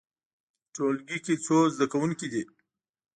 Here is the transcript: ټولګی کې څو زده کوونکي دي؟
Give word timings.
ټولګی 0.73 1.17
کې 1.25 1.35
څو 1.45 1.57
زده 1.73 1.85
کوونکي 1.91 2.27
دي؟ 2.33 2.43